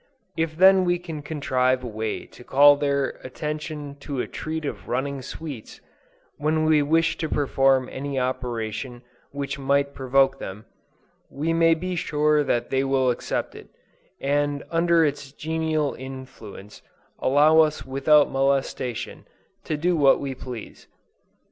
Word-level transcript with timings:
If 0.35 0.57
then 0.57 0.83
we 0.83 0.97
can 0.97 1.21
contrive 1.21 1.83
a 1.83 1.87
way 1.87 2.25
to 2.25 2.43
call 2.43 2.75
their 2.75 3.09
attention 3.23 3.97
to 3.99 4.19
a 4.19 4.25
treat 4.27 4.65
of 4.65 4.87
running 4.87 5.21
sweets, 5.21 5.79
when 6.37 6.65
we 6.65 6.81
wish 6.81 7.17
to 7.19 7.29
perform 7.29 7.87
any 7.91 8.19
operation 8.19 9.03
which 9.29 9.59
might 9.59 9.93
provoke 9.93 10.39
them, 10.39 10.65
we 11.29 11.53
may 11.53 11.75
be 11.75 11.95
sure 11.95 12.43
they 12.43 12.83
will 12.83 13.11
accept 13.11 13.53
it, 13.53 13.69
and 14.19 14.63
under 14.71 15.05
its 15.05 15.31
genial 15.33 15.93
influence, 15.93 16.81
allow 17.19 17.59
us 17.59 17.85
without 17.85 18.27
molestation, 18.31 19.27
to 19.65 19.77
do 19.77 19.95
what 19.95 20.19
we 20.19 20.33
please. 20.33 20.87